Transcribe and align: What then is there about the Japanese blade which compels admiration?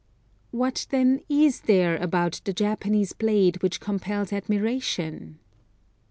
What 0.49 0.87
then 0.89 1.21
is 1.29 1.61
there 1.69 1.95
about 1.97 2.41
the 2.43 2.53
Japanese 2.53 3.13
blade 3.13 3.61
which 3.61 3.79
compels 3.79 4.33
admiration? 4.33 5.37